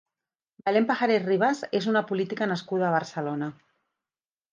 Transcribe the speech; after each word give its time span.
Belén 0.69 0.85
Pajares 0.91 1.25
Ribas 1.27 1.61
és 1.79 1.87
una 1.91 2.03
política 2.11 2.47
nascuda 2.53 2.87
a 2.89 2.95
Barcelona. 2.97 3.51